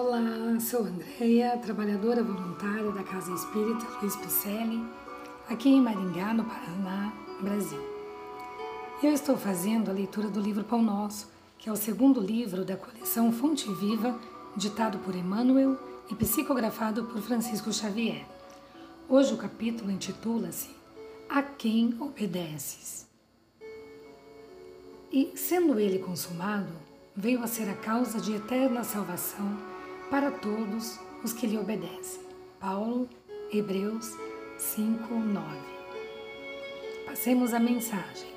Olá, 0.00 0.60
sou 0.60 0.84
Andréia, 0.84 1.58
trabalhadora 1.58 2.22
voluntária 2.22 2.88
da 2.92 3.02
Casa 3.02 3.34
Espírita 3.34 3.84
Luiz 4.00 4.14
Picelli, 4.14 4.80
aqui 5.48 5.70
em 5.70 5.82
Maringá, 5.82 6.32
no 6.32 6.44
Paraná, 6.44 7.12
Brasil. 7.40 7.80
Eu 9.02 9.12
estou 9.12 9.36
fazendo 9.36 9.90
a 9.90 9.92
leitura 9.92 10.28
do 10.28 10.40
livro 10.40 10.62
Pão 10.62 10.80
Nosso, 10.80 11.28
que 11.58 11.68
é 11.68 11.72
o 11.72 11.76
segundo 11.76 12.20
livro 12.20 12.64
da 12.64 12.76
coleção 12.76 13.32
Fonte 13.32 13.68
Viva, 13.74 14.16
ditado 14.56 15.00
por 15.00 15.16
Emmanuel 15.16 15.76
e 16.08 16.14
psicografado 16.14 17.06
por 17.06 17.20
Francisco 17.20 17.72
Xavier. 17.72 18.24
Hoje 19.08 19.34
o 19.34 19.36
capítulo 19.36 19.90
intitula-se 19.90 20.70
A 21.28 21.42
quem 21.42 21.96
obedeces? 21.98 23.04
E, 25.10 25.32
sendo 25.34 25.76
ele 25.80 25.98
consumado, 25.98 26.70
veio 27.16 27.42
a 27.42 27.48
ser 27.48 27.68
a 27.68 27.74
causa 27.74 28.20
de 28.20 28.36
eterna 28.36 28.84
salvação 28.84 29.76
para 30.10 30.30
todos 30.30 30.98
os 31.22 31.32
que 31.32 31.46
lhe 31.46 31.58
obedecem. 31.58 32.22
Paulo, 32.58 33.08
Hebreus 33.52 34.10
5, 34.56 35.14
9. 35.14 35.46
Passemos 37.06 37.52
a 37.52 37.60
mensagem. 37.60 38.28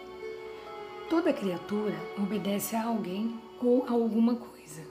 Toda 1.10 1.34
criatura 1.34 1.96
obedece 2.18 2.76
a 2.76 2.86
alguém 2.86 3.40
ou 3.62 3.86
a 3.86 3.92
alguma 3.92 4.36
coisa. 4.36 4.82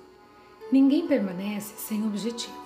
Ninguém 0.73 1.07
permanece 1.07 1.75
sem 1.77 2.07
objetivo. 2.07 2.59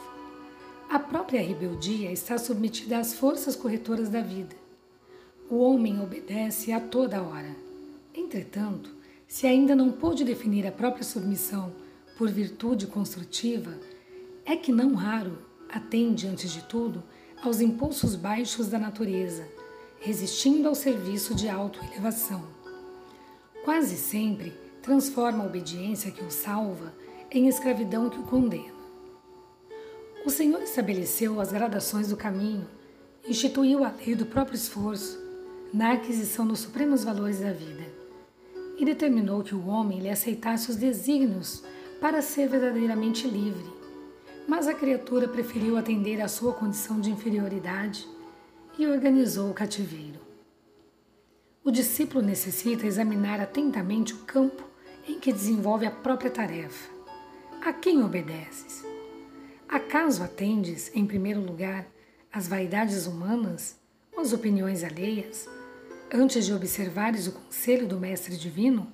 A 0.88 0.98
própria 0.98 1.42
rebeldia 1.42 2.12
está 2.12 2.38
submetida 2.38 2.98
às 2.98 3.14
forças 3.14 3.56
corretoras 3.56 4.08
da 4.08 4.20
vida. 4.20 4.54
O 5.50 5.58
homem 5.58 6.00
obedece 6.00 6.72
a 6.72 6.80
toda 6.80 7.22
hora. 7.22 7.54
Entretanto, 8.14 8.90
se 9.26 9.46
ainda 9.46 9.74
não 9.74 9.90
pôde 9.90 10.24
definir 10.24 10.66
a 10.66 10.72
própria 10.72 11.02
submissão 11.02 11.72
por 12.16 12.28
virtude 12.28 12.86
construtiva, 12.86 13.76
é 14.44 14.56
que 14.56 14.72
não 14.72 14.94
raro 14.94 15.38
atende, 15.68 16.26
antes 16.26 16.50
de 16.50 16.62
tudo, 16.62 17.02
aos 17.42 17.60
impulsos 17.60 18.14
baixos 18.14 18.68
da 18.68 18.78
natureza, 18.78 19.46
resistindo 20.00 20.68
ao 20.68 20.74
serviço 20.74 21.34
de 21.34 21.48
autoelevação. 21.48 22.44
Quase 23.64 23.96
sempre 23.96 24.52
transforma 24.82 25.42
a 25.42 25.46
obediência 25.46 26.10
que 26.10 26.22
o 26.22 26.30
salva 26.30 26.94
em 27.30 27.48
escravidão 27.48 28.10
que 28.10 28.18
o 28.18 28.24
condena. 28.24 28.74
O 30.24 30.30
Senhor 30.30 30.62
estabeleceu 30.62 31.40
as 31.40 31.52
gradações 31.52 32.08
do 32.08 32.16
caminho, 32.16 32.66
instituiu 33.26 33.84
a 33.84 33.90
lei 33.90 34.14
do 34.14 34.26
próprio 34.26 34.56
esforço 34.56 35.18
na 35.72 35.92
aquisição 35.92 36.46
dos 36.46 36.60
supremos 36.60 37.02
valores 37.02 37.40
da 37.40 37.52
vida 37.52 37.84
e 38.78 38.84
determinou 38.84 39.42
que 39.42 39.54
o 39.54 39.66
homem 39.66 40.00
lhe 40.00 40.08
aceitasse 40.08 40.70
os 40.70 40.76
desígnios 40.76 41.62
para 42.00 42.22
ser 42.22 42.48
verdadeiramente 42.48 43.26
livre. 43.26 43.73
Mas 44.46 44.68
a 44.68 44.74
criatura 44.74 45.26
preferiu 45.26 45.76
atender 45.76 46.20
à 46.20 46.28
sua 46.28 46.52
condição 46.52 47.00
de 47.00 47.10
inferioridade 47.10 48.06
e 48.78 48.86
organizou 48.86 49.50
o 49.50 49.54
cativeiro. 49.54 50.20
O 51.64 51.70
discípulo 51.70 52.22
necessita 52.22 52.86
examinar 52.86 53.40
atentamente 53.40 54.12
o 54.12 54.18
campo 54.18 54.62
em 55.08 55.18
que 55.18 55.32
desenvolve 55.32 55.86
a 55.86 55.90
própria 55.90 56.30
tarefa. 56.30 56.90
A 57.62 57.72
quem 57.72 58.02
obedeces? 58.02 58.84
Acaso 59.68 60.22
atendes, 60.22 60.90
em 60.94 61.06
primeiro 61.06 61.40
lugar, 61.40 61.86
às 62.30 62.46
vaidades 62.46 63.06
humanas 63.06 63.76
ou 64.12 64.20
às 64.20 64.32
opiniões 64.32 64.84
alheias? 64.84 65.48
antes 66.14 66.46
de 66.46 66.52
observares 66.52 67.26
o 67.26 67.32
conselho 67.32 67.88
do 67.88 67.98
Mestre 67.98 68.36
Divino? 68.36 68.86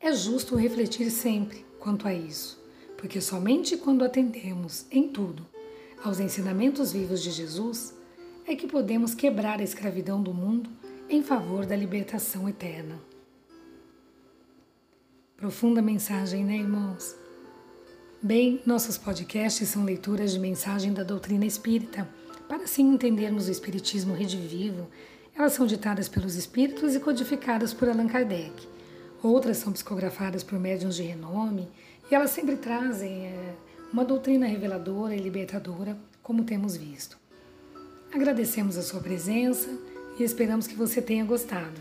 É 0.00 0.10
justo 0.10 0.56
refletir 0.56 1.10
sempre 1.10 1.66
quanto 1.78 2.08
a 2.08 2.14
isso, 2.14 2.58
porque 2.98 3.18
somente 3.18 3.78
quando 3.78 4.04
atendemos 4.04 4.84
em 4.90 5.08
tudo 5.08 5.46
aos 6.04 6.20
ensinamentos 6.20 6.92
vivos 6.92 7.22
de 7.22 7.30
Jesus 7.30 7.94
é 8.46 8.54
que 8.54 8.66
podemos 8.66 9.14
quebrar 9.14 9.60
a 9.60 9.62
escravidão 9.62 10.22
do 10.22 10.34
mundo 10.34 10.68
em 11.08 11.22
favor 11.22 11.64
da 11.64 11.74
libertação 11.74 12.46
eterna. 12.46 13.00
Profunda 15.34 15.80
mensagem, 15.80 16.44
né, 16.44 16.56
irmãos? 16.56 17.16
Bem, 18.20 18.60
nossos 18.66 18.98
podcasts 18.98 19.66
são 19.68 19.84
leituras 19.84 20.32
de 20.32 20.38
mensagem 20.38 20.92
da 20.92 21.02
doutrina 21.02 21.46
espírita, 21.46 22.06
para 22.46 22.64
assim 22.64 22.92
entendermos 22.92 23.48
o 23.48 23.50
Espiritismo 23.50 24.12
redivivo 24.12 24.86
elas 25.38 25.52
são 25.52 25.66
ditadas 25.66 26.08
pelos 26.08 26.34
espíritos 26.34 26.96
e 26.96 27.00
codificadas 27.00 27.72
por 27.72 27.88
Allan 27.88 28.08
Kardec. 28.08 28.66
Outras 29.22 29.58
são 29.58 29.72
psicografadas 29.72 30.42
por 30.42 30.58
médiuns 30.58 30.96
de 30.96 31.04
renome 31.04 31.70
e 32.10 32.14
elas 32.14 32.30
sempre 32.30 32.56
trazem 32.56 33.26
é, 33.26 33.54
uma 33.92 34.02
doutrina 34.04 34.46
reveladora 34.46 35.14
e 35.14 35.20
libertadora, 35.20 35.98
como 36.22 36.44
temos 36.44 36.74
visto. 36.76 37.18
Agradecemos 38.12 38.78
a 38.78 38.82
sua 38.82 39.00
presença 39.00 39.68
e 40.18 40.22
esperamos 40.22 40.66
que 40.66 40.74
você 40.74 41.00
tenha 41.02 41.24
gostado. 41.24 41.80